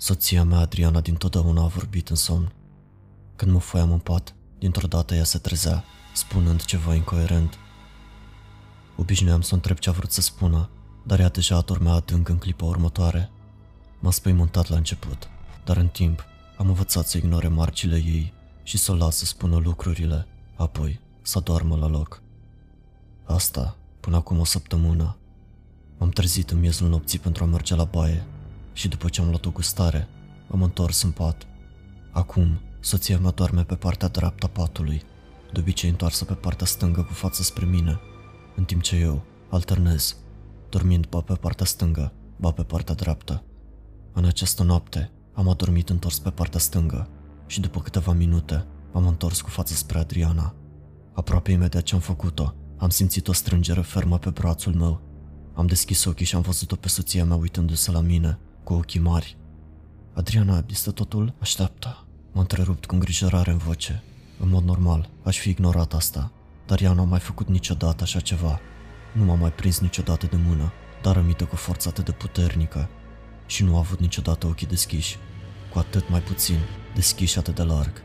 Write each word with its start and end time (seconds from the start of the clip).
Soția 0.00 0.44
mea, 0.44 0.58
Adriana, 0.58 1.00
dintotdeauna 1.00 1.62
a 1.62 1.66
vorbit 1.66 2.08
în 2.08 2.16
somn. 2.16 2.52
Când 3.36 3.52
mă 3.52 3.58
foiam 3.58 3.92
în 3.92 3.98
pat, 3.98 4.34
dintr-o 4.58 4.86
dată 4.86 5.14
ea 5.14 5.24
se 5.24 5.38
trezea, 5.38 5.84
spunând 6.14 6.64
ceva 6.64 6.94
incoerent. 6.94 7.58
Obișnuiam 8.96 9.40
să 9.40 9.48
o 9.52 9.54
întreb 9.54 9.78
ce 9.78 9.88
a 9.88 9.92
vrut 9.92 10.12
să 10.12 10.20
spună, 10.20 10.70
dar 11.06 11.20
ea 11.20 11.28
deja 11.28 11.56
adormea 11.56 11.92
adânc 11.92 12.28
în 12.28 12.38
clipa 12.38 12.64
următoare. 12.64 13.30
M-a 13.98 14.10
spăimântat 14.10 14.68
la 14.68 14.76
început, 14.76 15.28
dar 15.64 15.76
în 15.76 15.88
timp 15.88 16.24
am 16.56 16.68
învățat 16.68 17.06
să 17.06 17.16
ignore 17.16 17.48
marcile 17.48 17.96
ei 17.96 18.32
și 18.62 18.78
să 18.78 18.92
o 18.92 18.94
las 18.94 19.16
să 19.16 19.24
spună 19.24 19.56
lucrurile, 19.56 20.26
apoi 20.56 21.00
să 21.22 21.40
doarmă 21.40 21.76
la 21.76 21.86
loc. 21.86 22.22
Asta 23.24 23.76
până 24.00 24.16
acum 24.16 24.38
o 24.38 24.44
săptămână. 24.44 25.16
M-am 25.98 26.10
trezit 26.10 26.50
în 26.50 26.58
miezul 26.58 26.88
nopții 26.88 27.18
pentru 27.18 27.44
a 27.44 27.46
merge 27.46 27.74
la 27.74 27.84
baie 27.84 28.26
și 28.78 28.88
după 28.88 29.08
ce 29.08 29.20
am 29.20 29.28
luat 29.28 29.46
o 29.46 29.50
gustare, 29.50 30.08
am 30.50 30.62
întors 30.62 31.02
în 31.02 31.10
pat. 31.10 31.46
Acum, 32.10 32.60
soția 32.80 33.18
mea 33.18 33.30
doarme 33.30 33.64
pe 33.64 33.74
partea 33.74 34.08
dreaptă 34.08 34.46
a 34.46 34.48
patului, 34.48 35.02
de 35.52 35.60
obicei 35.60 35.90
întoarsă 35.90 36.24
pe 36.24 36.34
partea 36.34 36.66
stângă 36.66 37.02
cu 37.02 37.12
față 37.12 37.42
spre 37.42 37.64
mine, 37.64 38.00
în 38.56 38.64
timp 38.64 38.82
ce 38.82 38.96
eu 38.96 39.24
alternez, 39.50 40.16
dormind 40.68 41.06
ba 41.06 41.20
pe 41.20 41.34
partea 41.34 41.66
stângă, 41.66 42.12
ba 42.36 42.50
pe 42.50 42.62
partea 42.62 42.94
dreaptă. 42.94 43.44
În 44.12 44.24
această 44.24 44.62
noapte 44.62 45.10
am 45.34 45.48
adormit 45.48 45.88
întors 45.88 46.18
pe 46.18 46.30
partea 46.30 46.60
stângă 46.60 47.08
și 47.46 47.60
după 47.60 47.80
câteva 47.80 48.12
minute 48.12 48.66
m-am 48.92 49.06
întors 49.06 49.40
cu 49.40 49.48
fața 49.48 49.74
spre 49.74 49.98
Adriana. 49.98 50.54
Aproape 51.12 51.52
imediat 51.52 51.82
ce 51.82 51.94
am 51.94 52.00
făcut-o, 52.00 52.54
am 52.76 52.88
simțit 52.88 53.28
o 53.28 53.32
strângere 53.32 53.80
fermă 53.80 54.18
pe 54.18 54.30
brațul 54.30 54.74
meu. 54.74 55.00
Am 55.54 55.66
deschis 55.66 56.04
ochii 56.04 56.26
și 56.26 56.34
am 56.34 56.40
văzut-o 56.40 56.76
pe 56.76 56.88
soția 56.88 57.24
mea 57.24 57.36
uitându-se 57.36 57.90
la 57.90 58.00
mine, 58.00 58.38
cu 58.68 58.74
ochii 58.74 59.00
mari. 59.00 59.36
Adriana, 60.14 60.64
este 60.70 60.90
totul? 60.90 61.34
Așteaptă. 61.38 62.06
M-a 62.32 62.40
întrerupt 62.40 62.86
cu 62.86 62.94
îngrijorare 62.94 63.50
în 63.50 63.56
voce. 63.56 64.02
În 64.38 64.48
mod 64.48 64.64
normal, 64.64 65.10
aș 65.24 65.38
fi 65.38 65.48
ignorat 65.48 65.94
asta, 65.94 66.32
dar 66.66 66.80
ea 66.80 66.92
nu 66.92 67.00
a 67.00 67.04
mai 67.04 67.18
făcut 67.18 67.48
niciodată 67.48 68.02
așa 68.02 68.20
ceva. 68.20 68.60
Nu 69.14 69.24
m-a 69.24 69.34
mai 69.34 69.52
prins 69.52 69.78
niciodată 69.78 70.26
de 70.26 70.36
mână, 70.36 70.72
dar 71.02 71.14
rămite 71.14 71.44
cu 71.44 71.56
forță 71.56 71.88
atât 71.88 72.04
de 72.04 72.12
puternică. 72.12 72.88
Și 73.46 73.64
nu 73.64 73.74
a 73.74 73.78
avut 73.78 74.00
niciodată 74.00 74.46
ochii 74.46 74.66
deschiși, 74.66 75.16
cu 75.72 75.78
atât 75.78 76.08
mai 76.08 76.20
puțin, 76.20 76.58
deschiși 76.94 77.38
atât 77.38 77.54
de 77.54 77.62
larg. 77.62 78.02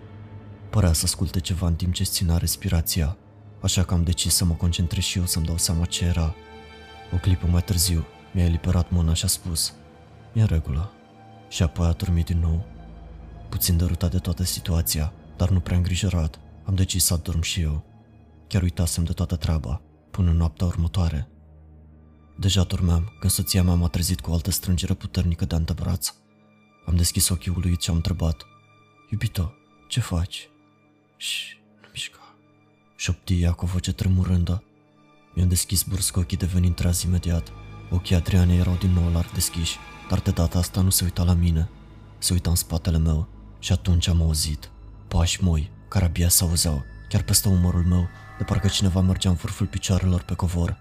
Părea 0.70 0.94
să 0.94 1.02
asculte 1.06 1.40
ceva 1.40 1.68
în 1.68 1.76
timp 1.76 1.94
ce 1.94 2.04
ținea 2.04 2.38
respirația, 2.38 3.18
așa 3.62 3.84
că 3.84 3.94
am 3.94 4.04
decis 4.04 4.36
să 4.36 4.46
mă 4.46 4.54
concentrez 4.54 5.04
și 5.04 5.18
eu 5.18 5.26
să-mi 5.26 5.46
dau 5.46 5.58
seama 5.58 5.86
ce 5.86 6.06
era. 6.06 6.36
O 7.14 7.18
clipă 7.18 7.48
mai 7.48 7.62
târziu, 7.62 8.06
mi-a 8.32 8.46
eliberat 8.46 8.92
mâna 8.92 9.14
și 9.14 9.26
a 9.26 9.28
spus, 9.28 9.74
e 10.34 10.42
în 10.42 10.46
regulă. 10.46 10.92
Și 11.50 11.64
apoi 11.64 11.88
a 11.88 11.92
dormit 11.92 12.26
din 12.26 12.40
nou. 12.40 12.66
Puțin 13.50 13.78
derutat 13.78 14.12
de 14.12 14.18
toată 14.18 14.44
situația, 14.44 15.14
dar 15.38 15.50
nu 15.50 15.60
prea 15.60 15.78
îngrijorat, 15.78 16.40
am 16.64 16.76
decis 16.76 17.06
să 17.06 17.14
adorm 17.14 17.42
și 17.42 17.62
eu. 17.62 17.84
Chiar 18.48 18.62
uitasem 18.62 19.04
de 19.04 19.12
toată 19.12 19.36
treaba, 19.36 19.82
până 20.12 20.30
în 20.30 20.38
noaptea 20.38 20.68
următoare. 20.68 21.28
Deja 22.38 22.64
dormeam 22.64 23.12
când 23.20 23.32
soția 23.32 23.64
mea 23.64 23.74
m-a 23.74 23.88
trezit 23.88 24.22
cu 24.22 24.32
o 24.32 24.34
altă 24.34 24.52
strângere 24.52 24.94
puternică 24.94 25.46
de 25.46 25.56
antebraț. 25.56 26.14
Am 26.86 26.96
deschis 26.96 27.30
ochii 27.30 27.54
uluit 27.56 27.82
și 27.82 27.90
am 27.90 27.96
întrebat, 27.96 28.46
Iubito, 29.14 29.54
ce 29.88 30.00
faci? 30.00 30.50
Și 31.18 31.58
nu 31.82 31.88
mișca. 31.92 32.36
Șopti 32.96 33.42
ea 33.42 33.52
cu 33.52 33.66
o 33.66 33.68
voce 33.68 33.94
tremurândă. 33.94 34.64
Mi-am 35.34 35.48
deschis 35.48 35.84
brusc 35.84 36.18
ochii 36.18 36.38
devenind 36.38 36.76
treaz 36.76 37.02
imediat. 37.02 37.52
Ochii 37.90 38.16
Adriane 38.16 38.56
erau 38.56 38.76
din 38.76 38.92
nou 38.92 39.12
larg 39.12 39.32
deschiși, 39.32 39.78
dar 40.10 40.20
de 40.20 40.32
data 40.32 40.58
asta 40.58 40.82
nu 40.82 40.90
se 40.90 41.04
uita 41.04 41.24
la 41.24 41.34
mine. 41.34 41.70
Se 42.18 42.34
uita 42.34 42.50
în 42.50 42.56
spatele 42.56 42.98
meu 42.98 43.28
și 43.60 43.72
atunci 43.72 44.08
am 44.08 44.22
auzit 44.22 44.72
pași 45.18 45.44
moi, 45.44 45.72
care 45.88 46.06
abia 46.06 46.30
se 46.30 46.44
auzeau, 46.44 46.84
chiar 47.10 47.22
peste 47.22 47.48
umărul 47.48 47.86
meu, 47.86 48.08
de 48.38 48.44
parcă 48.44 48.68
cineva 48.68 49.02
mergea 49.02 49.30
în 49.30 49.36
vârful 49.36 49.66
picioarelor 49.66 50.22
pe 50.22 50.34
covor. 50.34 50.78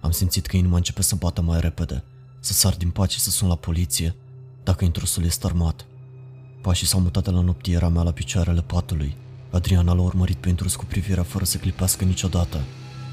Am 0.00 0.10
simțit 0.10 0.46
că 0.46 0.56
inima 0.56 0.76
începe 0.76 1.02
să 1.02 1.14
bată 1.14 1.40
mai 1.40 1.60
repede, 1.60 2.04
să 2.40 2.52
sar 2.52 2.74
din 2.74 2.90
pat 2.90 3.10
și 3.10 3.20
să 3.20 3.30
sun 3.30 3.48
la 3.48 3.56
poliție, 3.56 4.16
dacă 4.62 4.84
intrusul 4.84 5.24
este 5.24 5.46
armat. 5.46 5.86
Pașii 6.62 6.86
s-au 6.86 7.00
mutat 7.00 7.24
de 7.24 7.30
la 7.30 7.40
noptiera 7.40 7.88
mea 7.88 8.02
la 8.02 8.12
picioarele 8.12 8.62
patului. 8.62 9.16
Adriana 9.50 9.92
l-a 9.92 10.02
urmărit 10.02 10.36
pe 10.36 10.48
intrus 10.48 10.76
cu 10.76 10.84
privirea 10.84 11.22
fără 11.22 11.44
să 11.44 11.58
clipească 11.58 12.04
niciodată. 12.04 12.60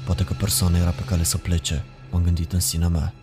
Poate 0.06 0.24
că 0.24 0.32
persoana 0.32 0.78
era 0.78 0.90
pe 0.90 1.04
cale 1.04 1.22
să 1.22 1.38
plece, 1.38 1.84
m-am 2.10 2.22
gândit 2.22 2.52
în 2.52 2.60
sinea 2.60 2.88
mea. 2.88 3.14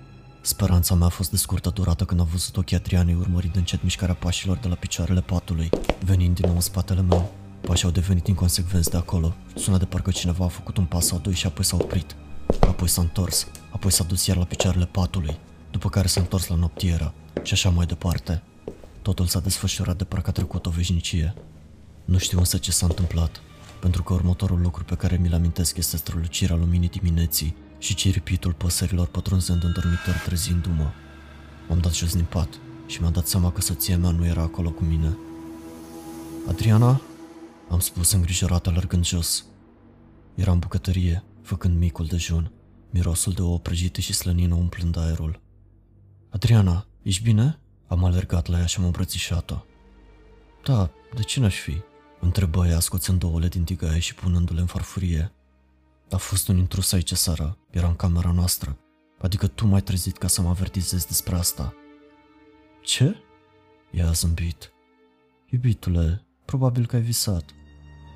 Speranța 0.48 0.96
mea 0.96 1.06
a 1.06 1.10
fost 1.10 1.30
de 1.30 1.38
scurtă 1.38 1.70
durată 1.70 2.06
când 2.06 2.20
am 2.20 2.28
văzut 2.32 2.58
ochii 2.58 2.76
Adrianei 2.76 3.16
urmărind 3.20 3.56
încet 3.56 3.84
mișcarea 3.84 4.16
pașilor 4.16 4.58
de 4.58 4.68
la 4.68 4.76
picioarele 4.76 5.22
patului, 5.22 5.70
venind 6.06 6.36
din 6.36 6.46
nou 6.46 6.56
în 6.56 6.62
spatele 6.62 7.02
meu. 7.02 7.32
Pașii 7.62 7.86
au 7.86 7.92
devenit 7.92 8.28
inconsecvenți 8.28 8.90
de 8.90 8.98
acolo. 8.98 9.36
Suna 9.56 9.78
de 9.78 9.86
parcă 9.86 10.12
cineva 10.12 10.46
a 10.46 10.48
făcut 10.48 10.78
un 10.78 10.86
pas 10.86 11.06
sau 11.06 11.20
doi 11.20 11.34
și 11.34 11.46
apoi 11.46 11.66
s-a 11.66 11.76
oprit. 11.76 12.16
Apoi 12.60 12.88
s-a 12.88 13.02
întors, 13.02 13.48
apoi 13.72 13.92
s-a 13.92 14.04
dus 14.04 14.26
iar 14.26 14.38
la 14.38 14.44
picioarele 14.44 14.86
patului, 14.86 15.38
după 15.72 15.90
care 15.90 16.08
s-a 16.08 16.22
întors 16.22 16.48
la 16.48 16.56
noptieră 16.56 17.14
și 17.44 17.54
așa 17.54 17.70
mai 17.70 17.86
departe. 17.86 18.44
Totul 19.02 19.26
s-a 19.26 19.40
desfășurat 19.40 19.98
de 19.98 20.04
parcă 20.04 20.30
a 20.30 20.34
trecut 20.34 20.66
o 20.66 20.70
veșnicie. 20.70 21.34
Nu 22.06 22.18
știu 22.18 22.38
însă 22.38 22.58
ce 22.58 22.72
s-a 22.72 22.86
întâmplat, 22.86 23.42
pentru 23.80 24.04
că 24.04 24.14
următorul 24.14 24.62
lucru 24.62 24.84
pe 24.84 24.96
care 24.96 25.18
mi-l 25.18 25.34
amintesc 25.34 25.78
este 25.78 25.98
strălucirea 25.98 26.56
luminii 26.56 26.90
dimineții 26.90 27.56
și 27.80 27.96
ciripitul 27.96 28.54
păsărilor 28.54 29.08
pătrunzând 29.08 29.64
în 29.64 29.72
dormitor 29.74 30.14
trezindu-mă. 30.26 30.92
M-am 31.68 31.80
dat 31.80 31.94
jos 31.94 32.16
din 32.16 32.26
pat 32.26 32.60
și 32.86 33.02
mi-am 33.02 33.12
dat 33.12 33.28
seama 33.28 33.52
că 33.52 33.62
soția 33.62 33.98
mea 33.98 34.12
nu 34.12 34.26
era 34.26 34.42
acolo 34.42 34.72
cu 34.72 34.84
mine. 34.84 35.18
Adriana? 36.48 37.02
Am 37.70 37.80
spus 37.80 38.12
îngrijorat 38.12 38.68
alergând 38.68 39.06
jos. 39.06 39.46
Era 40.36 40.52
în 40.52 40.60
bucătărie, 40.60 41.24
făcând 41.42 41.78
micul 41.78 42.06
dejun, 42.06 42.52
mirosul 42.90 43.34
de 43.34 43.42
ouă 43.42 43.60
prăjite 43.60 44.02
și 44.02 44.14
slănină 44.14 44.56
umplând 44.56 44.98
aerul. 44.98 45.42
Adriana, 46.30 46.88
ești 47.02 47.24
bine? 47.24 47.60
Am 47.88 48.04
alergat 48.04 48.48
la 48.48 48.60
ea 48.60 48.66
și 48.66 48.80
am 48.80 48.86
îmbrățișat-o. 48.86 49.56
Da, 50.64 50.90
de 51.16 51.22
ce 51.22 51.40
n-aș 51.40 51.56
fi? 51.56 51.82
Întrebă 52.20 52.68
ea 52.68 52.80
scoțând 52.80 53.24
ouăle 53.24 53.48
din 53.48 53.64
tigaie 53.64 54.00
și 54.00 54.16
punându-le 54.16 54.60
în 54.60 54.66
farfurie. 54.66 55.32
A 56.12 56.18
fost 56.18 56.48
un 56.48 56.58
intrus 56.58 56.92
aici 56.92 57.14
seara, 57.14 57.58
era 57.70 57.88
în 57.88 57.96
camera 57.96 58.32
noastră. 58.32 58.78
Adică 59.22 59.48
tu 59.48 59.66
m-ai 59.68 59.82
trezit 59.82 60.18
ca 60.18 60.28
să 60.28 60.42
mă 60.42 60.50
avertizezi 60.50 61.08
despre 61.08 61.36
asta. 61.36 61.74
Ce? 62.82 63.16
Ea 63.92 64.08
a 64.08 64.12
zâmbit. 64.12 64.72
Iubitule, 65.50 66.26
probabil 66.46 66.86
că 66.86 66.96
ai 66.96 67.02
visat. 67.02 67.46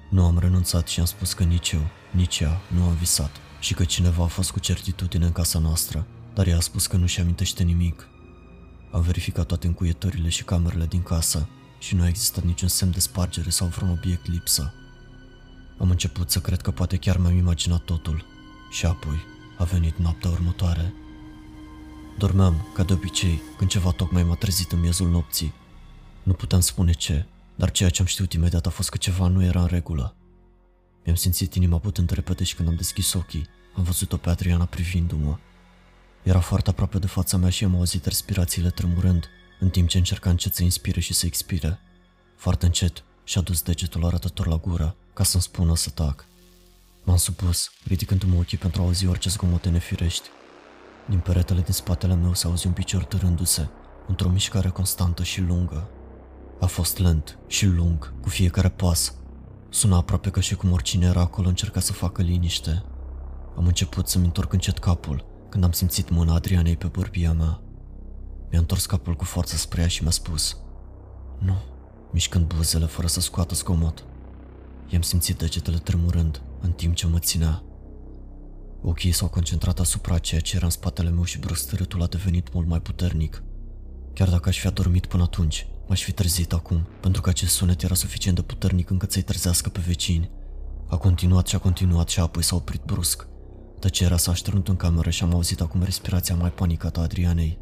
Nu 0.10 0.26
am 0.26 0.40
renunțat 0.40 0.88
și 0.88 1.00
am 1.00 1.06
spus 1.06 1.34
că 1.34 1.44
nici 1.44 1.72
eu, 1.72 1.82
nici 2.12 2.40
ea 2.40 2.62
nu 2.68 2.84
am 2.84 2.94
visat 2.94 3.32
și 3.60 3.74
că 3.74 3.86
cineva 3.86 4.24
a 4.24 4.28
fost 4.28 4.52
cu 4.52 4.60
certitudine 4.60 5.26
în 5.26 5.32
casa 5.32 5.60
noastră, 5.60 6.08
dar 6.34 6.48
ea 6.48 6.58
a 6.58 6.60
spus 6.60 6.88
că 6.88 6.98
nu-și 6.98 7.20
amintește 7.20 7.64
nimic. 7.64 8.08
Am 8.92 9.02
verificat 9.02 9.46
toate 9.46 9.68
încuietorile 9.68 10.30
și 10.30 10.44
camerele 10.44 10.86
din 10.86 11.04
casă 11.04 11.48
și 11.80 11.96
nu 11.96 12.02
a 12.02 12.08
existat 12.08 12.44
niciun 12.44 12.68
semn 12.68 12.92
de 12.92 13.00
spargere 13.00 13.50
sau 13.50 13.68
vreun 13.68 13.92
obiect 13.92 14.28
lipsă. 14.28 14.74
Am 15.78 15.90
început 15.90 16.32
să 16.32 16.40
cred 16.40 16.62
că 16.62 16.72
poate 16.72 16.98
chiar 16.98 17.18
mi-am 17.18 17.36
imaginat 17.36 17.82
totul 17.82 18.26
și 18.72 18.86
apoi 18.86 19.18
a 19.58 19.64
venit 19.64 19.98
noaptea 19.98 20.30
următoare. 20.30 20.94
Dormeam, 22.18 22.68
ca 22.74 22.84
de 22.84 22.94
obicei, 22.94 23.42
când 23.58 23.70
ceva 23.70 23.92
tocmai 23.92 24.24
m-a 24.24 24.36
trezit 24.36 24.72
în 24.72 24.80
miezul 24.80 25.10
nopții. 25.10 25.54
Nu 26.24 26.34
puteam 26.34 26.62
spune 26.62 26.92
ce, 26.92 27.26
dar 27.56 27.72
ceea 27.72 27.90
ce 27.90 28.02
am 28.02 28.08
știut 28.08 28.34
imediat 28.34 28.66
a 28.66 28.70
fost 28.70 28.90
că 28.90 28.98
ceva 28.98 29.28
nu 29.28 29.44
era 29.44 29.62
în 29.62 29.68
regulă. 29.68 30.16
Mi-am 31.04 31.16
simțit 31.16 31.56
inima 31.56 31.78
putând 31.78 32.10
repede 32.10 32.44
și 32.44 32.56
când 32.56 32.68
am 32.68 32.76
deschis 32.76 33.14
ochii, 33.14 33.48
am 33.76 33.84
văzut-o 33.84 34.18
pe 34.18 34.30
Adriana 34.30 34.66
privindu-mă. 34.66 35.38
Era 36.24 36.40
foarte 36.40 36.70
aproape 36.70 37.00
de 37.00 37.08
fața 37.08 37.38
mea 37.38 37.50
și 37.50 37.64
am 37.64 37.76
auzit 37.76 38.06
respirațiile 38.06 38.70
tremurând, 38.70 39.30
în 39.60 39.70
timp 39.70 39.88
ce 39.88 39.98
încerca 39.98 40.30
încet 40.30 40.54
să 40.54 40.64
inspire 40.64 41.00
și 41.00 41.14
să 41.14 41.26
expire. 41.26 41.80
Foarte 42.36 42.66
încet 42.66 43.04
și-a 43.32 43.42
dus 43.42 43.62
degetul 43.62 44.06
arătător 44.06 44.48
la 44.48 44.56
gură, 44.56 44.96
ca 45.14 45.24
să-mi 45.24 45.44
spună 45.44 45.76
să 45.76 45.90
tac. 45.90 46.26
M-am 47.04 47.18
supus, 47.18 47.72
ridicându-mă 47.84 48.36
ochii 48.36 48.58
pentru 48.58 48.82
a 48.82 48.86
auzi 48.86 49.08
orice 49.08 49.30
zgomote 49.30 49.70
nefirești. 49.70 50.28
Din 51.10 51.20
peretele 51.20 51.62
din 51.62 51.74
spatele 51.74 52.16
meu 52.16 52.34
s-a 52.34 52.48
auzit 52.48 52.66
un 52.66 52.72
picior 52.72 53.04
târându-se, 53.04 53.70
într-o 54.08 54.30
mișcare 54.30 54.70
constantă 54.70 55.24
și 55.24 55.42
lungă. 55.42 55.90
A 56.60 56.66
fost 56.66 56.98
lent 56.98 57.40
și 57.48 57.66
lung, 57.66 58.14
cu 58.22 58.30
fiecare 58.30 58.70
pas. 58.70 59.16
Suna 59.70 59.98
aproape 59.98 60.30
ca 60.30 60.42
și 60.42 60.56
cum 60.56 60.72
oricine 60.72 61.06
era 61.06 61.22
acolo 61.22 61.48
încerca 61.48 61.80
să 61.80 61.94
facă 61.94 62.22
liniște. 62.22 62.84
Am 63.58 63.66
început 63.66 64.08
să-mi 64.08 64.26
întorc 64.26 64.54
încet 64.54 64.78
capul, 64.78 65.26
când 65.50 65.64
am 65.64 65.72
simțit 65.72 66.10
mâna 66.10 66.34
Adrianei 66.34 66.78
pe 66.78 66.88
bărbia 66.88 67.34
mea. 67.34 67.62
Mi-a 68.50 68.60
întors 68.60 68.86
capul 68.86 69.16
cu 69.16 69.24
forță 69.24 69.56
spre 69.56 69.82
ea 69.82 69.88
și 69.88 70.02
mi-a 70.02 70.12
spus 70.12 70.58
Nu, 71.40 71.71
mișcând 72.12 72.54
buzele 72.54 72.86
fără 72.86 73.08
să 73.08 73.22
scoată 73.22 73.56
scomot. 73.56 74.06
I-am 74.90 75.02
simțit 75.02 75.38
degetele 75.38 75.78
tremurând 75.78 76.42
în 76.60 76.72
timp 76.72 76.96
ce 76.96 77.08
mă 77.08 77.20
ținea. 77.20 77.64
Ochii 78.82 79.12
s-au 79.12 79.28
concentrat 79.28 79.80
asupra 79.80 80.18
ceea 80.18 80.42
ce 80.42 80.56
era 80.56 80.66
în 80.66 80.72
spatele 80.72 81.10
meu 81.10 81.24
și 81.24 81.40
brusc 81.40 81.74
a 82.00 82.06
devenit 82.06 82.54
mult 82.54 82.68
mai 82.68 82.82
puternic. 82.82 83.44
Chiar 84.14 84.30
dacă 84.30 84.50
aș 84.50 84.60
fi 84.60 84.68
adormit 84.68 85.06
până 85.06 85.24
atunci, 85.24 85.68
m-aș 85.88 86.04
fi 86.04 86.12
trezit 86.12 86.54
acum, 86.54 86.88
pentru 87.00 87.22
că 87.22 87.30
acest 87.30 87.56
sunet 87.56 87.82
era 87.82 87.94
suficient 87.94 88.36
de 88.36 88.42
puternic 88.42 88.90
încât 88.90 89.12
să-i 89.12 89.22
trezească 89.22 89.70
pe 89.70 89.80
vecini. 89.86 90.32
A 90.88 90.98
continuat 90.98 91.48
și 91.48 91.56
a 91.56 91.60
continuat 91.60 92.10
și 92.10 92.20
apoi 92.20 92.44
s-a 92.44 92.56
oprit 92.56 92.82
brusc. 92.86 93.28
Tăcerea 93.80 94.18
s-a 94.18 94.32
așternut 94.32 94.68
în 94.68 94.76
cameră 94.76 95.10
și 95.10 95.24
am 95.24 95.34
auzit 95.34 95.62
acum 95.62 95.84
respirația 95.84 96.36
mai 96.36 96.52
panicată 96.52 97.00
a 97.00 97.04
Adrianei. 97.04 97.60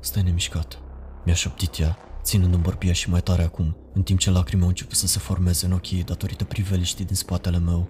Stai 0.00 0.22
nemișcat, 0.22 0.78
mi-a 1.24 1.34
șoptit 1.34 1.78
ea, 1.78 1.98
ținând-mi 2.26 2.62
bărbia 2.62 2.92
și 2.92 3.10
mai 3.10 3.22
tare 3.22 3.42
acum, 3.42 3.76
în 3.94 4.02
timp 4.02 4.18
ce 4.18 4.30
lacrime 4.30 4.62
au 4.62 4.68
început 4.68 4.96
să 4.96 5.06
se 5.06 5.18
formeze 5.18 5.66
în 5.66 5.72
ochii 5.72 5.96
ei 5.96 6.04
datorită 6.04 6.44
priveliștii 6.44 7.04
din 7.04 7.16
spatele 7.16 7.58
meu. 7.58 7.88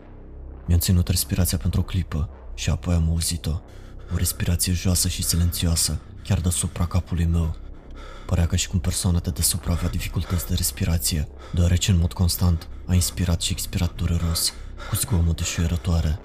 Mi-am 0.66 0.78
ținut 0.78 1.08
respirația 1.08 1.58
pentru 1.58 1.80
o 1.80 1.82
clipă 1.82 2.28
și 2.54 2.70
apoi 2.70 2.94
am 2.94 3.08
auzit-o. 3.08 3.60
O 4.12 4.16
respirație 4.16 4.72
joasă 4.72 5.08
și 5.08 5.22
silențioasă, 5.22 6.00
chiar 6.24 6.40
deasupra 6.40 6.86
capului 6.86 7.24
meu. 7.24 7.56
Părea 8.26 8.46
ca 8.46 8.56
și 8.56 8.68
cum 8.68 8.78
persoana 8.78 9.18
de 9.18 9.30
deasupra 9.30 9.72
avea 9.72 9.88
dificultăți 9.88 10.46
de 10.46 10.54
respirație, 10.54 11.28
deoarece 11.54 11.90
în 11.90 11.98
mod 11.98 12.12
constant 12.12 12.68
a 12.86 12.94
inspirat 12.94 13.40
și 13.40 13.52
expirat 13.52 13.94
dureros, 13.94 14.52
cu 14.88 14.96
zgomote 14.96 15.44
șuierătoare. 15.44 16.18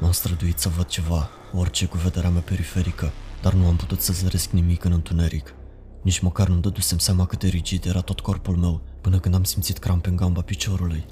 M-am 0.00 0.12
străduit 0.12 0.58
să 0.58 0.68
văd 0.68 0.86
ceva, 0.86 1.28
orice 1.52 1.86
cu 1.86 1.96
vederea 1.96 2.30
mea 2.30 2.40
periferică, 2.40 3.12
dar 3.42 3.52
nu 3.52 3.66
am 3.66 3.76
putut 3.76 4.00
să 4.00 4.12
zăresc 4.12 4.50
nimic 4.50 4.84
în 4.84 4.92
întuneric. 4.92 5.54
Nici 6.02 6.18
măcar 6.18 6.48
nu 6.48 6.58
dădusem 6.58 6.98
seama 6.98 7.26
cât 7.26 7.38
de 7.38 7.48
rigid 7.48 7.86
era 7.86 8.00
tot 8.00 8.20
corpul 8.20 8.56
meu, 8.56 8.80
până 9.00 9.18
când 9.18 9.34
am 9.34 9.44
simțit 9.44 9.78
crampe 9.78 10.08
în 10.08 10.16
gamba 10.16 10.40
piciorului. 10.40 11.04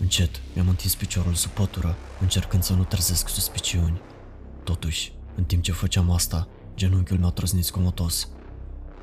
Încet, 0.00 0.40
mi-am 0.54 0.68
întins 0.68 0.94
piciorul 0.94 1.34
sub 1.34 1.50
pătură, 1.50 1.96
încercând 2.20 2.62
să 2.62 2.72
nu 2.72 2.84
trezesc 2.84 3.28
suspiciuni. 3.28 4.00
Totuși, 4.64 5.12
în 5.34 5.44
timp 5.44 5.62
ce 5.62 5.72
făceam 5.72 6.10
asta, 6.10 6.48
genunchiul 6.76 7.18
meu 7.18 7.28
a 7.28 7.32
trăznit 7.32 7.64
scomotos. 7.64 8.28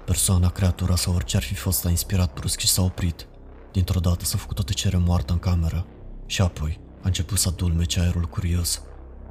Persoana, 0.05 0.49
creatura 0.49 0.95
sau 0.95 1.13
orice 1.13 1.35
ar 1.35 1.43
fi 1.43 1.55
fost 1.55 1.85
a 1.85 1.89
inspirat 1.89 2.33
brusc 2.33 2.59
și 2.59 2.67
s-a 2.67 2.81
oprit. 2.81 3.27
Dintr-o 3.71 3.99
dată 3.99 4.25
s-a 4.25 4.37
făcut 4.37 4.59
o 4.59 4.63
tăcere 4.63 4.97
moartă 4.97 5.33
în 5.33 5.39
cameră 5.39 5.85
și 6.25 6.41
apoi 6.41 6.79
a 7.01 7.07
început 7.07 7.37
să 7.37 7.47
adulmece 7.47 7.99
aerul 7.99 8.25
curios. 8.25 8.81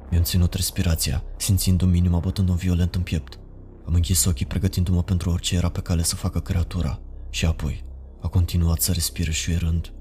Mi-am 0.09 0.23
ținut 0.23 0.53
respirația, 0.53 1.23
simțindu-mi 1.37 1.97
inima 1.97 2.19
bătând-o 2.19 2.53
violent 2.53 2.95
în 2.95 3.01
piept. 3.01 3.39
Am 3.89 3.95
închis 3.95 4.25
ochii 4.25 4.45
pregătindu-mă 4.45 5.03
pentru 5.03 5.29
orice 5.29 5.55
era 5.55 5.69
pe 5.69 5.81
cale 5.81 6.03
să 6.03 6.15
facă 6.15 6.39
creatura 6.39 6.99
și 7.29 7.45
apoi 7.45 7.83
a 8.21 8.27
continuat 8.27 8.81
să 8.81 8.91
respire 8.91 9.31
șuierând. 9.31 9.93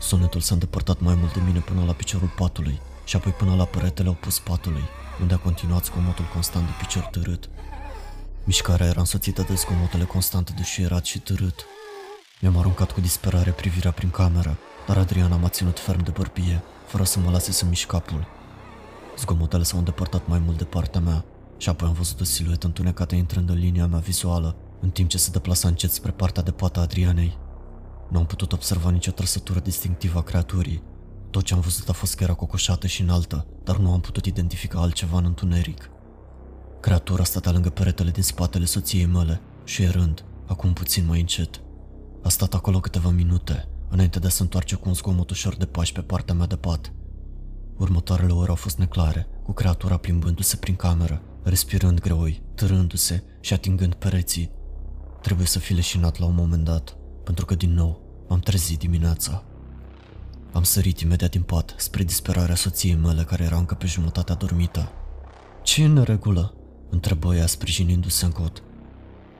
Sunetul 0.00 0.40
s-a 0.40 0.54
îndepărtat 0.54 1.00
mai 1.00 1.14
mult 1.14 1.32
de 1.32 1.40
mine 1.46 1.58
până 1.58 1.84
la 1.84 1.92
piciorul 1.92 2.32
patului 2.36 2.80
și 3.04 3.16
apoi 3.16 3.32
până 3.32 3.54
la 3.54 3.64
peretele 3.64 4.08
opus 4.08 4.38
patului, 4.38 4.82
unde 5.20 5.34
a 5.34 5.36
continuat 5.36 5.84
zgomotul 5.84 6.24
constant 6.34 6.66
de 6.66 6.72
picior 6.78 7.02
târât. 7.02 7.50
Mișcarea 8.44 8.86
era 8.86 9.00
însoțită 9.00 9.42
de 9.48 9.54
zgomotele 9.54 10.04
constante 10.04 10.52
de 10.56 10.62
șuierat 10.62 11.04
și 11.04 11.18
târât. 11.18 11.64
Mi-am 12.40 12.56
aruncat 12.56 12.92
cu 12.92 13.00
disperare 13.00 13.50
privirea 13.50 13.90
prin 13.90 14.10
cameră, 14.10 14.58
dar 14.86 14.96
Adriana 14.96 15.36
m-a 15.36 15.48
ținut 15.48 15.78
ferm 15.78 16.02
de 16.02 16.10
bărbie, 16.10 16.62
fără 16.86 17.04
să 17.04 17.18
mă 17.18 17.30
lase 17.30 17.52
să 17.52 17.64
mișc 17.64 17.86
capul. 17.86 18.26
Zgomotele 19.18 19.62
s-au 19.62 19.78
îndepărtat 19.78 20.26
mai 20.26 20.38
mult 20.38 20.58
de 20.58 20.64
partea 20.64 21.00
mea 21.00 21.24
și 21.62 21.68
apoi 21.68 21.88
am 21.88 21.94
văzut 21.94 22.20
o 22.20 22.24
siluetă 22.24 22.66
întunecată 22.66 23.14
intrând 23.14 23.48
în 23.48 23.58
linia 23.58 23.86
mea 23.86 23.98
vizuală, 23.98 24.56
în 24.80 24.90
timp 24.90 25.08
ce 25.08 25.18
se 25.18 25.30
deplasa 25.30 25.68
încet 25.68 25.90
spre 25.90 26.10
partea 26.10 26.42
de 26.42 26.50
pată 26.50 26.78
a 26.78 26.82
Adrianei. 26.82 27.38
Nu 28.10 28.18
am 28.18 28.26
putut 28.26 28.52
observa 28.52 28.90
nicio 28.90 29.10
trăsătură 29.10 29.60
distinctivă 29.60 30.18
a 30.18 30.22
creaturii. 30.22 30.82
Tot 31.30 31.44
ce 31.44 31.54
am 31.54 31.60
văzut 31.60 31.88
a 31.88 31.92
fost 31.92 32.14
că 32.14 32.22
era 32.22 32.34
cocoșată 32.34 32.86
și 32.86 33.02
înaltă, 33.02 33.46
dar 33.64 33.76
nu 33.76 33.92
am 33.92 34.00
putut 34.00 34.26
identifica 34.26 34.80
altceva 34.80 35.18
în 35.18 35.24
întuneric. 35.24 35.90
Creatura 36.80 37.24
stătea 37.24 37.52
lângă 37.52 37.70
peretele 37.70 38.10
din 38.10 38.22
spatele 38.22 38.64
soției 38.64 39.06
mele 39.06 39.40
și 39.64 39.82
erând, 39.82 40.24
acum 40.46 40.72
puțin 40.72 41.06
mai 41.06 41.20
încet. 41.20 41.60
A 42.22 42.28
stat 42.28 42.54
acolo 42.54 42.80
câteva 42.80 43.10
minute, 43.10 43.68
înainte 43.88 44.18
de 44.18 44.26
a 44.26 44.30
se 44.30 44.42
întoarce 44.42 44.74
cu 44.74 44.88
un 44.88 44.94
zgomot 44.94 45.30
ușor 45.30 45.56
de 45.56 45.66
pași 45.66 45.92
pe 45.92 46.00
partea 46.00 46.34
mea 46.34 46.46
de 46.46 46.56
pat. 46.56 46.92
Următoarele 47.76 48.32
ore 48.32 48.48
au 48.48 48.56
fost 48.56 48.78
neclare, 48.78 49.26
cu 49.42 49.52
creatura 49.52 49.96
plimbându-se 49.96 50.56
prin 50.56 50.76
cameră, 50.76 51.22
respirând 51.42 52.00
greoi, 52.00 52.42
târându-se 52.54 53.22
și 53.40 53.52
atingând 53.52 53.94
pereții. 53.94 54.50
Trebuie 55.22 55.46
să 55.46 55.58
fi 55.58 55.72
leșinat 55.72 56.18
la 56.18 56.26
un 56.26 56.34
moment 56.34 56.64
dat, 56.64 56.96
pentru 57.24 57.44
că 57.44 57.54
din 57.54 57.74
nou 57.74 58.00
m-am 58.28 58.40
trezit 58.40 58.78
dimineața. 58.78 59.44
Am 60.52 60.62
sărit 60.62 61.00
imediat 61.00 61.30
din 61.30 61.42
pat, 61.42 61.74
spre 61.76 62.02
disperarea 62.02 62.54
soției 62.54 62.94
mele 62.94 63.22
care 63.22 63.44
era 63.44 63.56
încă 63.56 63.74
pe 63.74 63.86
jumătate 63.86 64.32
adormită. 64.32 64.92
Ce 65.62 65.82
e 65.82 65.84
în 65.84 66.02
regulă? 66.02 66.54
întrebă 66.90 67.34
ea 67.34 67.46
sprijinindu-se 67.46 68.24
în 68.24 68.30
cot. 68.30 68.62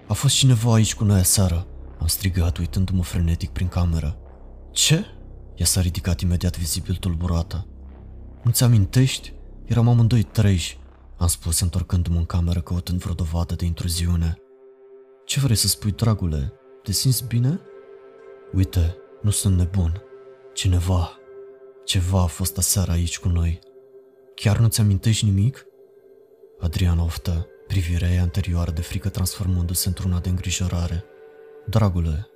A 0.09 0.13
fost 0.13 0.35
cineva 0.35 0.73
aici 0.73 0.95
cu 0.95 1.05
noi 1.05 1.19
aseară, 1.19 1.67
am 1.99 2.07
strigat 2.07 2.59
uitându-mă 2.59 3.03
frenetic 3.03 3.51
prin 3.51 3.69
cameră. 3.69 4.17
Ce? 4.71 5.05
Ea 5.57 5.67
s-a 5.67 5.81
ridicat 5.81 6.21
imediat 6.21 6.59
vizibil 6.59 6.95
tulburată. 6.95 7.67
Nu-ți 8.43 8.65
amintești? 8.65 9.33
Eram 9.65 9.89
amândoi 9.89 10.23
treji, 10.23 10.79
am 11.23 11.29
spus 11.29 11.61
întorcându-mă 11.61 12.19
în 12.19 12.25
cameră 12.25 12.61
căutând 12.61 13.01
vreo 13.01 13.15
dovadă 13.15 13.55
de 13.55 13.65
intruziune. 13.65 14.37
Ce 15.25 15.41
vrei 15.41 15.57
să 15.57 15.69
spui, 15.69 15.93
dragule? 15.93 16.53
Te 16.83 16.93
simți 16.93 17.25
bine? 17.27 17.61
Uite, 18.53 18.97
nu 19.21 19.31
sunt 19.31 19.57
nebun. 19.57 20.03
Cineva, 20.55 21.19
ceva 21.85 22.23
a 22.23 22.27
fost 22.27 22.59
aseară 22.59 22.91
aici 22.91 23.19
cu 23.19 23.29
noi. 23.29 23.59
Chiar 24.35 24.59
nu-ți 24.59 24.81
amintești 24.81 25.25
nimic? 25.25 25.67
Adriana 26.61 27.03
oftă, 27.03 27.47
privirea 27.67 28.11
ei 28.11 28.19
anterioară 28.19 28.71
de 28.71 28.81
frică 28.81 29.09
transformându-se 29.09 29.89
într-una 29.89 30.19
de 30.19 30.29
îngrijorare. 30.29 31.05
Dragule, 31.67 32.27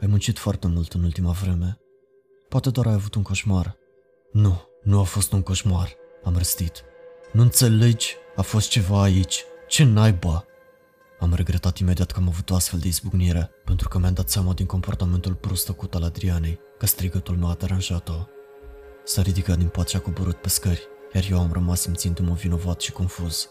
ai 0.00 0.06
muncit 0.06 0.38
foarte 0.38 0.66
mult 0.66 0.92
în 0.92 1.04
ultima 1.04 1.30
vreme. 1.30 1.78
Poate 2.48 2.70
doar 2.70 2.86
ai 2.86 2.92
avut 2.92 3.14
un 3.14 3.22
coșmar. 3.22 3.76
Nu, 4.32 4.60
nu 4.82 5.00
a 5.00 5.04
fost 5.04 5.32
un 5.32 5.42
coșmar, 5.42 5.96
am 6.24 6.36
răstit. 6.36 6.84
Nu 7.32 7.42
înțelegi? 7.42 8.16
A 8.36 8.42
fost 8.42 8.68
ceva 8.68 9.02
aici. 9.02 9.44
Ce 9.68 9.84
naiba? 9.84 10.44
Am 11.20 11.34
regretat 11.34 11.78
imediat 11.78 12.10
că 12.10 12.18
am 12.18 12.28
avut 12.28 12.50
o 12.50 12.54
astfel 12.54 12.78
de 12.78 12.86
izbucnire, 12.86 13.50
pentru 13.64 13.88
că 13.88 13.98
mi-am 13.98 14.12
dat 14.12 14.28
seama 14.28 14.52
din 14.52 14.66
comportamentul 14.66 15.34
prostăcut 15.34 15.94
al 15.94 16.02
Adrianei, 16.02 16.58
că 16.78 16.86
strigătul 16.86 17.36
meu 17.36 17.48
a 17.48 17.54
deranjat-o. 17.54 18.26
S-a 19.04 19.22
ridicat 19.22 19.58
din 19.58 19.68
pat 19.68 19.88
și 19.88 19.96
a 19.96 20.00
coborât 20.00 20.36
pe 20.36 20.48
scări, 20.48 20.88
iar 21.12 21.24
eu 21.30 21.40
am 21.40 21.52
rămas 21.52 21.80
simțindu-mă 21.80 22.34
vinovat 22.34 22.80
și 22.80 22.92
confuz. 22.92 23.48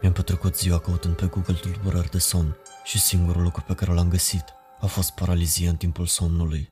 Mi-am 0.00 0.12
petrecut 0.12 0.56
ziua 0.56 0.78
căutând 0.78 1.14
pe 1.14 1.26
Google 1.26 1.54
tulburări 1.54 2.10
de 2.10 2.18
somn 2.18 2.56
și 2.84 3.00
singurul 3.00 3.42
lucru 3.42 3.64
pe 3.66 3.74
care 3.74 3.92
l-am 3.92 4.08
găsit 4.08 4.44
a 4.80 4.86
fost 4.86 5.10
paralizie 5.10 5.68
în 5.68 5.76
timpul 5.76 6.06
somnului. 6.06 6.68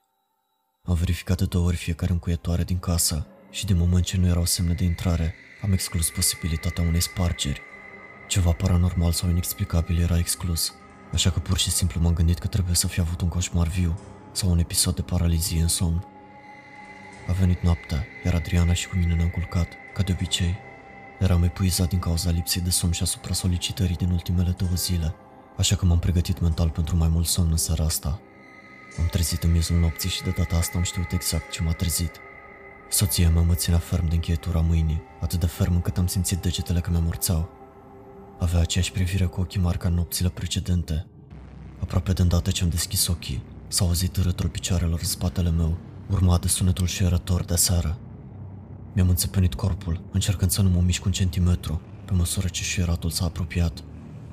Am 0.85 0.95
verificat 0.95 1.37
de 1.39 1.45
două 1.45 1.67
ori 1.67 1.77
fiecare 1.77 2.13
încuietoare 2.13 2.65
din 2.65 2.79
casă 2.79 3.27
și 3.51 3.67
din 3.67 3.77
moment 3.77 4.05
ce 4.05 4.17
nu 4.17 4.27
erau 4.27 4.45
semne 4.45 4.73
de 4.73 4.85
intrare, 4.85 5.35
am 5.63 5.73
exclus 5.73 6.11
posibilitatea 6.11 6.85
unei 6.85 7.01
spargeri. 7.01 7.63
Ceva 8.27 8.53
paranormal 8.53 9.13
sau 9.13 9.29
inexplicabil 9.29 10.01
era 10.01 10.19
exclus, 10.19 10.75
așa 11.13 11.31
că 11.31 11.39
pur 11.39 11.59
și 11.59 11.71
simplu 11.71 12.01
m-am 12.01 12.13
gândit 12.13 12.39
că 12.39 12.47
trebuie 12.47 12.75
să 12.75 12.87
fi 12.87 13.01
avut 13.01 13.21
un 13.21 13.29
coșmar 13.29 13.67
viu 13.67 13.99
sau 14.33 14.51
un 14.51 14.59
episod 14.59 14.95
de 14.95 15.03
paralizie 15.03 15.61
în 15.61 15.69
somn. 15.69 16.07
A 17.29 17.33
venit 17.33 17.63
noaptea, 17.63 18.07
iar 18.25 18.35
Adriana 18.35 18.73
și 18.73 18.89
cu 18.89 18.97
mine 18.97 19.15
ne-am 19.15 19.29
culcat, 19.29 19.69
ca 19.95 20.03
de 20.03 20.13
obicei. 20.13 20.57
Eram 21.19 21.43
epuizat 21.43 21.89
din 21.89 21.99
cauza 21.99 22.31
lipsei 22.31 22.63
de 22.63 22.71
somn 22.71 22.93
și 22.93 23.03
asupra 23.03 23.33
solicitării 23.33 23.97
din 23.97 24.11
ultimele 24.11 24.55
două 24.59 24.75
zile, 24.75 25.15
așa 25.57 25.77
că 25.77 25.85
m-am 25.85 25.99
pregătit 25.99 26.41
mental 26.41 26.71
pentru 26.71 26.97
mai 26.97 27.09
mult 27.09 27.27
somn 27.27 27.51
în 27.51 27.57
seara 27.57 27.85
asta. 27.85 28.21
Am 28.99 29.07
trezit 29.07 29.43
în 29.43 29.51
miezul 29.51 29.79
nopții 29.79 30.11
și 30.11 30.23
de 30.23 30.31
data 30.31 30.57
asta 30.57 30.79
am 30.79 30.85
știut 30.85 31.13
exact 31.13 31.51
ce 31.51 31.63
m-a 31.63 31.73
trezit– 31.73 32.21
Soția 32.91 33.31
mea 33.31 33.43
mă 33.43 33.55
ținea 33.55 33.79
ferm 33.79 34.09
de 34.09 34.15
încheietura 34.15 34.61
mâinii, 34.61 35.03
atât 35.21 35.41
de 35.41 35.47
ferm 35.47 35.75
încât 35.75 35.99
am 35.99 36.07
simțit 36.07 36.39
degetele 36.39 36.81
că 36.81 36.91
mi-amorțeau. 36.91 37.49
Avea 38.39 38.61
aceeași 38.61 38.93
privire 38.93 39.25
cu 39.25 39.41
ochii 39.41 39.61
mari 39.61 39.79
ca 39.79 39.89
în 39.89 39.95
nopțile 39.95 40.29
precedente. 40.29 41.07
Aproape 41.81 42.13
de 42.13 42.23
îndată 42.23 42.51
ce 42.51 42.63
am 42.63 42.69
deschis 42.69 43.07
ochii, 43.07 43.43
s-a 43.69 43.85
auzit 43.85 44.17
râtul 44.17 44.49
picioarelor 44.49 44.99
în 44.99 45.07
spatele 45.07 45.51
meu, 45.51 45.79
urmat 46.11 46.41
de 46.41 46.49
sunetul 46.49 46.87
șuierător 46.87 47.45
de 47.45 47.57
seară. 47.57 47.99
Mi-am 48.93 49.09
înțepenit 49.09 49.55
corpul, 49.55 50.01
încercând 50.13 50.51
să 50.51 50.63
nu 50.63 50.69
mă 50.69 50.81
mișc 50.81 51.05
un 51.05 51.13
centimetru, 51.13 51.81
pe 52.05 52.13
măsură 52.13 52.49
ce 52.49 52.63
șuieratul 52.63 53.11
s-a 53.11 53.25
apropiat. 53.25 53.85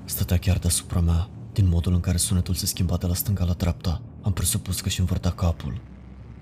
Stătea 0.06 0.38
chiar 0.38 0.58
deasupra 0.58 1.00
mea, 1.00 1.30
din 1.54 1.68
modul 1.68 1.94
în 1.94 2.00
care 2.00 2.18
sunetul 2.18 2.54
se 2.54 2.66
schimba 2.66 2.98
de 2.98 3.06
la 3.06 3.14
stânga 3.14 3.44
la 3.44 3.54
dreapta. 3.54 4.02
Am 4.22 4.34
presupus 4.34 4.82
că 4.82 4.90
și 4.90 5.00
învârtea 5.00 5.32
capul. 5.32 5.82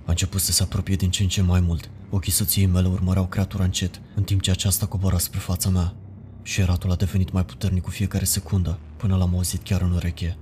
A 0.05 0.09
început 0.09 0.41
să 0.41 0.51
se 0.51 0.63
apropie 0.63 0.95
din 0.95 1.09
ce 1.09 1.23
în 1.23 1.29
ce 1.29 1.41
mai 1.41 1.59
mult, 1.59 1.89
Ochii 2.15 2.31
soției 2.31 2.65
mele 2.65 2.87
urmăreau 2.87 3.25
creatura 3.25 3.63
încet, 3.63 4.01
în 4.15 4.23
timp 4.23 4.41
ce 4.41 4.51
aceasta 4.51 4.85
cobora 4.85 5.17
spre 5.17 5.39
fața 5.39 5.69
mea. 5.69 5.95
Și 6.41 6.61
eratul 6.61 6.91
a 6.91 6.95
devenit 6.95 7.31
mai 7.31 7.45
puternic 7.45 7.83
cu 7.83 7.89
fiecare 7.89 8.23
secundă, 8.23 8.79
până 8.97 9.15
l-am 9.15 9.33
auzit 9.33 9.63
chiar 9.63 9.81
în 9.81 9.91
ureche. 9.91 10.37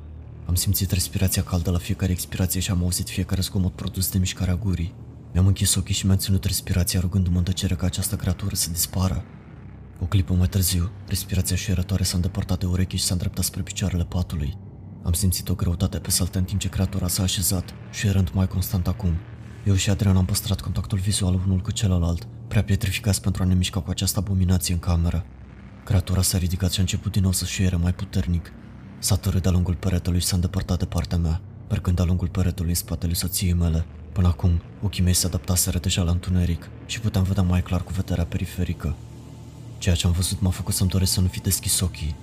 Am 0.45 0.55
simțit 0.55 0.91
respirația 0.91 1.43
caldă 1.43 1.71
la 1.71 1.77
fiecare 1.77 2.11
expirație 2.11 2.59
și 2.59 2.71
am 2.71 2.81
auzit 2.81 3.09
fiecare 3.09 3.41
zgomot 3.41 3.73
produs 3.73 4.11
de 4.11 4.17
mișcarea 4.17 4.55
gurii. 4.55 4.93
Mi-am 5.33 5.47
închis 5.47 5.75
ochii 5.75 5.93
și 5.93 6.05
mi-am 6.05 6.17
ținut 6.17 6.43
respirația 6.43 6.99
rugându-mă 6.99 7.37
în 7.37 7.43
tăcere 7.43 7.75
ca 7.75 7.85
această 7.85 8.15
creatură 8.15 8.55
să 8.55 8.69
dispară. 8.69 9.23
O 10.01 10.05
clipă 10.05 10.33
mai 10.33 10.47
târziu, 10.47 10.91
respirația 11.07 11.55
șuierătoare 11.55 12.03
s-a 12.03 12.15
îndepărtat 12.15 12.59
de 12.59 12.65
urechi 12.65 12.95
și 12.95 13.03
s-a 13.03 13.13
îndreptat 13.13 13.43
spre 13.43 13.61
picioarele 13.61 14.05
patului. 14.05 14.57
Am 15.03 15.13
simțit 15.13 15.49
o 15.49 15.55
greutate 15.55 15.99
pe 15.99 16.09
salte 16.09 16.37
în 16.37 16.43
timp 16.43 16.59
ce 16.59 16.69
creatura 16.69 17.07
s-a 17.07 17.23
așezat, 17.23 17.73
șuierând 17.91 18.29
mai 18.33 18.47
constant 18.47 18.87
acum. 18.87 19.13
Eu 19.65 19.75
și 19.75 19.89
Adrian 19.89 20.17
am 20.17 20.25
păstrat 20.25 20.61
contactul 20.61 20.97
vizual 20.97 21.33
unul 21.33 21.59
cu 21.59 21.71
celălalt, 21.71 22.27
prea 22.47 22.63
pietrificați 22.63 23.21
pentru 23.21 23.43
a 23.43 23.45
ne 23.45 23.53
mișca 23.53 23.79
cu 23.79 23.89
această 23.89 24.19
abominație 24.19 24.73
în 24.73 24.79
cameră. 24.79 25.25
Creatura 25.83 26.21
s-a 26.21 26.37
ridicat 26.37 26.71
și 26.71 26.79
a 26.79 26.81
început 26.81 27.11
din 27.11 27.21
nou 27.21 27.31
să 27.31 27.45
șuiere 27.45 27.75
mai 27.75 27.93
puternic. 27.93 28.51
S-a 28.99 29.15
târât 29.15 29.41
de-a 29.41 29.51
lungul 29.51 29.75
peretelui 29.75 30.19
și 30.19 30.25
s-a 30.25 30.35
îndepărtat 30.35 30.79
de 30.79 30.85
partea 30.85 31.17
mea, 31.17 31.41
mergând 31.69 31.95
de-a 31.95 32.05
lungul 32.05 32.27
peretelui 32.27 32.69
în 32.69 32.75
spatele 32.75 33.13
soției 33.13 33.53
mele. 33.53 33.85
Până 34.11 34.27
acum, 34.27 34.61
ochii 34.81 35.03
mei 35.03 35.13
se 35.13 35.25
adaptaseră 35.25 35.79
deja 35.79 36.01
la 36.01 36.11
întuneric 36.11 36.69
și 36.85 36.99
puteam 36.99 37.23
vedea 37.23 37.43
mai 37.43 37.61
clar 37.61 37.83
cu 37.83 37.91
vederea 37.91 38.25
periferică. 38.25 38.95
Ceea 39.77 39.95
ce 39.95 40.07
am 40.07 40.13
văzut 40.13 40.41
m-a 40.41 40.49
făcut 40.49 40.73
să-mi 40.73 40.89
doresc 40.89 41.11
să 41.11 41.21
nu 41.21 41.27
fi 41.27 41.39
deschis 41.39 41.79
ochii. 41.79 42.15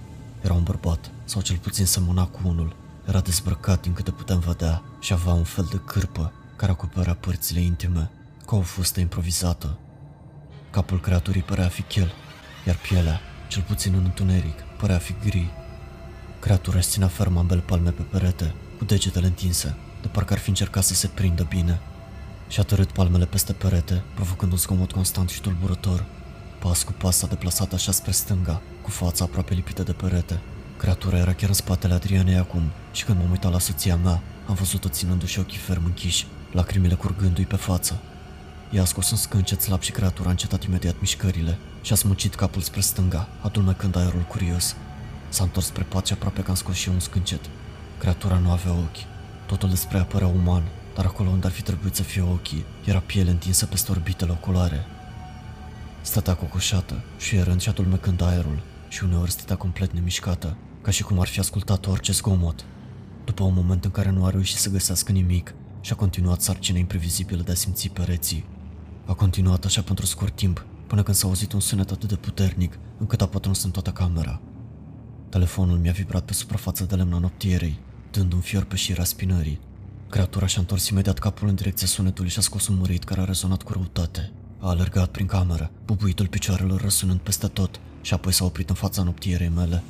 Era 0.42 0.54
un 0.54 0.62
bărbat, 0.62 1.10
sau 1.24 1.42
cel 1.42 1.56
puțin 1.56 1.86
semăna 1.86 2.26
cu 2.26 2.40
unul. 2.44 2.76
Era 3.06 3.20
dezbrăcat 3.20 3.82
din 3.82 3.92
câte 3.92 4.10
puteam 4.10 4.38
vedea 4.38 4.82
și 5.00 5.12
avea 5.12 5.32
un 5.32 5.44
fel 5.44 5.68
de 5.70 5.80
cârpă 5.84 6.32
care 6.58 6.72
acoperea 6.72 7.14
părțile 7.14 7.60
intime, 7.60 8.10
ca 8.46 8.56
o 8.56 8.60
fustă 8.60 9.00
improvizată. 9.00 9.78
Capul 10.70 11.00
creaturii 11.00 11.42
părea 11.42 11.64
a 11.64 11.68
fi 11.68 11.82
chel, 11.82 12.12
iar 12.66 12.76
pielea, 12.76 13.20
cel 13.48 13.62
puțin 13.62 13.94
în 13.94 14.04
întuneric, 14.04 14.60
părea 14.78 14.96
a 14.96 14.98
fi 14.98 15.14
gri. 15.24 15.50
Creatura 16.40 16.76
își 16.76 16.88
ținea 16.88 17.08
ferm 17.08 17.36
ambele 17.36 17.60
palme 17.60 17.90
pe 17.90 18.02
perete, 18.02 18.54
cu 18.78 18.84
degetele 18.84 19.26
întinse, 19.26 19.76
de 20.02 20.08
parcă 20.08 20.32
ar 20.32 20.38
fi 20.38 20.48
încercat 20.48 20.84
să 20.84 20.94
se 20.94 21.06
prindă 21.06 21.46
bine. 21.48 21.80
Și-a 22.48 22.62
tărât 22.62 22.90
palmele 22.90 23.26
peste 23.26 23.52
perete, 23.52 24.02
provocând 24.14 24.52
un 24.52 24.58
zgomot 24.58 24.92
constant 24.92 25.28
și 25.28 25.40
tulburător. 25.40 26.04
Pas 26.58 26.82
cu 26.82 26.92
pas 26.92 27.16
s-a 27.16 27.26
deplasat 27.26 27.72
așa 27.72 27.92
spre 27.92 28.10
stânga, 28.10 28.62
cu 28.82 28.90
fața 28.90 29.24
aproape 29.24 29.54
lipită 29.54 29.82
de 29.82 29.92
perete. 29.92 30.40
Creatura 30.76 31.16
era 31.16 31.32
chiar 31.32 31.48
în 31.48 31.54
spatele 31.54 31.94
Adrianei 31.94 32.36
acum 32.36 32.62
și 32.92 33.04
când 33.04 33.18
m-am 33.18 33.30
uitat 33.30 33.52
la 33.52 33.58
soția 33.58 33.96
mea, 33.96 34.22
am 34.48 34.54
văzut-o 34.54 34.88
ținându-și 34.88 35.38
ochii 35.38 35.58
ferm 35.58 35.84
închiși, 35.84 36.26
lacrimile 36.52 36.94
curgându-i 36.94 37.44
pe 37.44 37.56
față. 37.56 38.00
I-a 38.70 38.84
scos 38.84 39.10
un 39.10 39.16
scâncet 39.16 39.60
slab 39.60 39.80
și 39.80 39.90
creatura 39.90 40.28
a 40.28 40.30
încetat 40.30 40.64
imediat 40.64 41.00
mișcările 41.00 41.58
și 41.82 41.92
a 41.92 41.96
smucit 41.96 42.34
capul 42.34 42.62
spre 42.62 42.80
stânga, 42.80 43.28
adulmecând 43.40 43.96
aerul 43.96 44.24
curios. 44.28 44.76
S-a 45.28 45.44
întors 45.44 45.66
spre 45.66 45.82
pat 45.82 46.06
și 46.06 46.12
aproape 46.12 46.42
că 46.42 46.50
am 46.50 46.56
scos 46.56 46.74
și 46.74 46.88
eu 46.88 46.94
un 46.94 47.00
scâncet. 47.00 47.40
Creatura 47.98 48.38
nu 48.38 48.50
avea 48.50 48.72
ochi. 48.72 49.06
Totul 49.46 49.68
despre 49.68 49.98
părea 49.98 50.26
uman, 50.26 50.62
dar 50.94 51.04
acolo 51.04 51.28
unde 51.28 51.46
ar 51.46 51.52
fi 51.52 51.62
trebuit 51.62 51.94
să 51.94 52.02
fie 52.02 52.22
ochii, 52.22 52.64
era 52.84 52.98
piele 52.98 53.30
întinsă 53.30 53.66
peste 53.66 53.90
orbitele 53.90 54.30
oculare. 54.30 54.86
Stătea 56.00 56.34
cocoșată, 56.34 57.02
șuierând 57.18 57.60
și 57.60 57.68
adulmecând 57.68 58.22
aerul 58.22 58.62
și 58.88 59.04
uneori 59.04 59.30
stătea 59.30 59.56
complet 59.56 59.92
nemișcată, 59.92 60.56
ca 60.82 60.90
și 60.90 61.02
cum 61.02 61.20
ar 61.20 61.26
fi 61.26 61.38
ascultat 61.38 61.86
orice 61.86 62.12
zgomot. 62.12 62.64
După 63.24 63.42
un 63.42 63.54
moment 63.54 63.84
în 63.84 63.90
care 63.90 64.10
nu 64.10 64.24
a 64.24 64.30
reușit 64.30 64.56
să 64.56 64.70
găsească 64.70 65.12
nimic, 65.12 65.54
și-a 65.80 65.96
continuat 65.96 66.40
sarcina 66.40 66.78
imprevizibilă 66.78 67.42
de 67.42 67.50
a 67.50 67.54
simți 67.54 67.88
pereții. 67.88 68.44
A 69.06 69.14
continuat 69.14 69.64
așa 69.64 69.82
pentru 69.82 70.06
scurt 70.06 70.36
timp, 70.36 70.66
până 70.86 71.02
când 71.02 71.16
s-a 71.16 71.26
auzit 71.26 71.52
un 71.52 71.60
sunet 71.60 71.90
atât 71.90 72.08
de 72.08 72.16
puternic, 72.16 72.78
încât 72.98 73.20
a 73.20 73.26
pătruns 73.26 73.64
în 73.64 73.70
toată 73.70 73.90
camera. 73.90 74.40
Telefonul 75.28 75.78
mi-a 75.78 75.92
vibrat 75.92 76.24
pe 76.24 76.32
suprafața 76.32 76.84
de 76.84 76.94
lemn 76.94 77.12
a 77.12 77.18
noptierei, 77.18 77.78
dând 78.10 78.32
un 78.32 78.40
fior 78.40 78.64
pe 78.64 78.76
șira 78.76 79.04
spinării. 79.04 79.60
Creatura 80.08 80.46
și-a 80.46 80.60
întors 80.60 80.88
imediat 80.88 81.18
capul 81.18 81.48
în 81.48 81.54
direcția 81.54 81.86
sunetului 81.86 82.30
și 82.30 82.38
a 82.38 82.42
scos 82.42 82.68
un 82.68 82.76
murit 82.76 83.04
care 83.04 83.20
a 83.20 83.24
rezonat 83.24 83.62
cu 83.62 83.72
răutate. 83.72 84.32
A 84.58 84.68
alergat 84.68 85.10
prin 85.10 85.26
cameră, 85.26 85.70
bubuitul 85.84 86.26
picioarelor 86.26 86.80
răsunând 86.80 87.20
peste 87.20 87.46
tot 87.46 87.80
și 88.00 88.14
apoi 88.14 88.32
s-a 88.32 88.44
oprit 88.44 88.68
în 88.68 88.74
fața 88.74 89.02
noptierei 89.02 89.48
mele. 89.48 89.82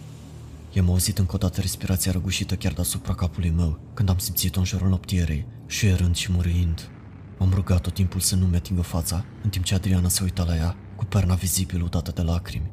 I-am 0.73 0.89
auzit 0.91 1.19
încă 1.19 1.35
o 1.35 1.39
dată 1.39 1.61
respirația 1.61 2.13
răgușită 2.13 2.57
chiar 2.57 2.73
deasupra 2.73 3.15
capului 3.15 3.51
meu, 3.51 3.81
când 3.95 4.09
am 4.09 4.19
simțit-o 4.19 4.59
în 4.59 4.65
jurul 4.65 4.89
noptierei, 4.89 5.47
șuierând 5.67 6.15
și 6.15 6.33
muriind. 6.33 6.91
M-am 7.39 7.53
rugat 7.55 7.81
tot 7.81 7.95
timpul 7.95 8.21
să 8.21 8.37
nu-mi 8.37 8.57
atingă 8.57 8.83
fața, 8.83 9.25
în 9.43 9.51
timp 9.51 9.65
ce 9.65 9.75
Adriana 9.75 10.09
se 10.09 10.23
uita 10.23 10.45
la 10.45 10.57
ea, 10.57 10.77
cu 10.97 11.05
perna 11.05 11.35
vizibil 11.35 11.83
udată 11.83 12.11
de 12.11 12.23
lacrimi. 12.23 12.71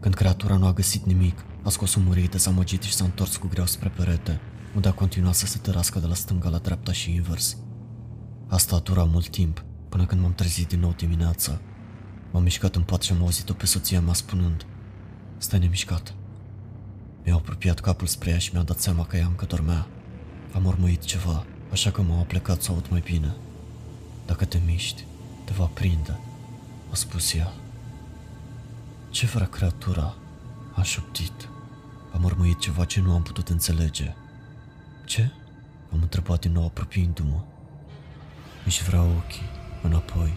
Când 0.00 0.14
creatura 0.14 0.56
nu 0.56 0.66
a 0.66 0.72
găsit 0.72 1.04
nimic, 1.04 1.44
a 1.62 1.68
scos 1.68 1.94
un 1.94 2.04
murit 2.04 2.30
dezamăgit 2.30 2.82
și 2.82 2.92
s-a 2.92 3.04
întors 3.04 3.36
cu 3.36 3.46
greu 3.46 3.66
spre 3.66 3.88
perete, 3.88 4.40
unde 4.74 4.88
a 4.88 4.92
continuat 4.92 5.34
să 5.34 5.46
se 5.46 5.58
tărască 5.58 5.98
de 5.98 6.06
la 6.06 6.14
stânga 6.14 6.48
la 6.48 6.58
dreapta 6.58 6.92
și 6.92 7.14
invers. 7.14 7.56
Asta 8.48 8.76
a 8.76 8.78
durat 8.78 9.10
mult 9.10 9.28
timp, 9.28 9.64
până 9.88 10.06
când 10.06 10.20
m-am 10.20 10.34
trezit 10.34 10.68
din 10.68 10.80
nou 10.80 10.94
dimineața. 10.96 11.60
M-am 12.32 12.42
mișcat 12.42 12.76
în 12.76 12.82
pat 12.82 13.02
și 13.02 13.12
am 13.12 13.22
auzit-o 13.22 13.52
pe 13.52 13.66
soția 13.66 14.00
mea 14.00 14.12
spunând 14.12 14.66
Stai 15.38 15.58
nemișcat. 15.58 16.14
Mi-a 17.24 17.34
apropiat 17.34 17.80
capul 17.80 18.06
spre 18.06 18.30
ea 18.30 18.38
și 18.38 18.50
mi-am 18.52 18.64
dat 18.64 18.78
seama 18.78 19.04
că 19.06 19.16
ea 19.16 19.26
încă 19.26 19.44
dormea. 19.44 19.86
Am 20.54 20.64
urmărit 20.64 21.04
ceva, 21.04 21.44
așa 21.72 21.90
că 21.90 22.02
m-am 22.02 22.18
aplecat 22.18 22.62
să 22.62 22.70
aud 22.70 22.86
mai 22.90 23.00
bine. 23.04 23.34
Dacă 24.26 24.44
te 24.44 24.58
miști, 24.66 25.04
te 25.44 25.52
va 25.52 25.64
prinde, 25.64 26.18
a 26.90 26.94
spus 26.94 27.34
ea. 27.34 27.52
Ce 29.10 29.26
vrea 29.26 29.46
creatura? 29.46 30.14
A 30.74 30.82
șoptit. 30.82 31.48
Am 32.12 32.24
urmărit 32.24 32.58
ceva 32.58 32.84
ce 32.84 33.00
nu 33.00 33.12
am 33.12 33.22
putut 33.22 33.48
înțelege. 33.48 34.14
Ce? 35.04 35.30
Am 35.92 35.98
întrebat 36.02 36.40
din 36.40 36.52
nou 36.52 36.64
apropiindu-mă. 36.64 37.40
Își 38.66 38.82
vrea 38.82 39.02
ochii, 39.02 39.48
înapoi, 39.82 40.32